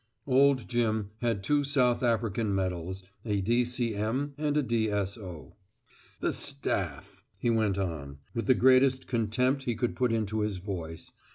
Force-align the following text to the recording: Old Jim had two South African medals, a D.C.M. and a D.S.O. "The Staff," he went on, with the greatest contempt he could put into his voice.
Old 0.25 0.67
Jim 0.67 1.11
had 1.19 1.43
two 1.43 1.63
South 1.63 2.01
African 2.01 2.55
medals, 2.55 3.03
a 3.23 3.39
D.C.M. 3.39 4.33
and 4.35 4.57
a 4.57 4.63
D.S.O. 4.63 5.53
"The 6.19 6.33
Staff," 6.33 7.23
he 7.37 7.51
went 7.51 7.77
on, 7.77 8.17
with 8.33 8.47
the 8.47 8.55
greatest 8.55 9.05
contempt 9.05 9.65
he 9.65 9.75
could 9.75 9.95
put 9.95 10.11
into 10.11 10.39
his 10.39 10.57
voice. 10.57 11.11